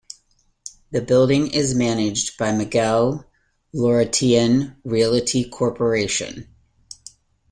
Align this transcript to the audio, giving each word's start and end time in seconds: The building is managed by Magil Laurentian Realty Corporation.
The 0.89 1.01
building 1.03 1.51
is 1.51 1.75
managed 1.75 2.39
by 2.39 2.49
Magil 2.53 3.23
Laurentian 3.71 4.75
Realty 4.83 5.47
Corporation. 5.47 6.49